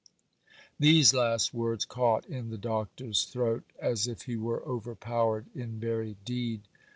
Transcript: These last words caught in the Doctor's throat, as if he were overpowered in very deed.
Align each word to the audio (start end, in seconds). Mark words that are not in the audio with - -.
These 0.79 1.13
last 1.13 1.53
words 1.53 1.85
caught 1.85 2.25
in 2.25 2.49
the 2.49 2.57
Doctor's 2.57 3.25
throat, 3.25 3.65
as 3.77 4.07
if 4.07 4.23
he 4.23 4.35
were 4.35 4.63
overpowered 4.63 5.45
in 5.53 5.79
very 5.79 6.17
deed. 6.25 6.61